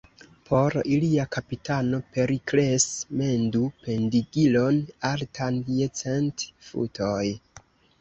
Por 0.45 0.77
ilia 0.95 1.25
kapitano 1.35 1.99
Perikles 2.15 2.89
mendu 3.21 3.63
pendigilon 3.85 4.83
altan 5.15 5.65
je 5.73 5.95
cent 6.05 6.51
futoj. 6.73 7.25